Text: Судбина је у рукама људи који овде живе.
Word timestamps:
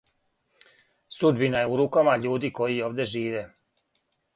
Судбина 1.17 1.63
је 1.65 1.69
у 1.75 1.79
рукама 1.83 2.19
људи 2.27 2.55
који 2.61 2.85
овде 2.91 3.11
живе. 3.17 3.49